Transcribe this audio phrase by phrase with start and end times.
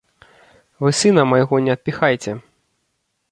[0.85, 2.31] Вы сына майго не адпіхайце.